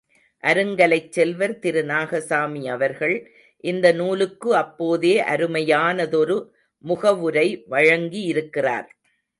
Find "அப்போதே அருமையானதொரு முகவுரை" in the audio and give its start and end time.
4.55-7.47